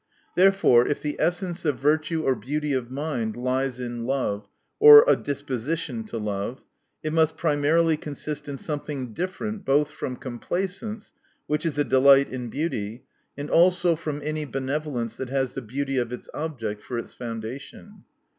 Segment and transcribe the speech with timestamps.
[0.35, 4.47] Therefore if the essence of virtue or beauty of mind lies in love,
[4.79, 6.65] or a dispo sition to love,
[7.03, 11.11] it must primarily consist in something different both from com placence,
[11.45, 13.03] which i<* a delight in beauty,
[13.37, 18.03] and also from any benevolence that has the beauty of its cbject for its foundation.